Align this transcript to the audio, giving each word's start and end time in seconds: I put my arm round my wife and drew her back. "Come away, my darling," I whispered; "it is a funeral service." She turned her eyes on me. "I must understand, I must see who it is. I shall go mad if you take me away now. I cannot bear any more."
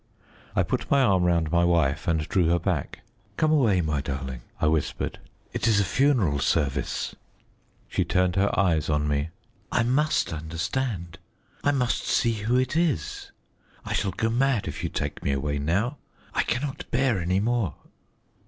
I 0.55 0.63
put 0.63 0.89
my 0.89 0.99
arm 0.99 1.25
round 1.25 1.51
my 1.51 1.63
wife 1.63 2.07
and 2.07 2.27
drew 2.27 2.47
her 2.47 2.57
back. 2.57 3.01
"Come 3.37 3.51
away, 3.51 3.81
my 3.81 4.01
darling," 4.01 4.41
I 4.59 4.65
whispered; 4.65 5.19
"it 5.53 5.67
is 5.67 5.79
a 5.79 5.85
funeral 5.85 6.39
service." 6.39 7.13
She 7.87 8.03
turned 8.03 8.35
her 8.35 8.49
eyes 8.59 8.89
on 8.89 9.07
me. 9.07 9.29
"I 9.71 9.83
must 9.83 10.33
understand, 10.33 11.19
I 11.63 11.69
must 11.71 12.01
see 12.03 12.33
who 12.33 12.57
it 12.57 12.75
is. 12.75 13.31
I 13.85 13.93
shall 13.93 14.09
go 14.09 14.31
mad 14.31 14.67
if 14.67 14.81
you 14.83 14.89
take 14.89 15.21
me 15.21 15.33
away 15.33 15.59
now. 15.59 15.97
I 16.33 16.41
cannot 16.41 16.89
bear 16.89 17.21
any 17.21 17.39
more." 17.39 17.75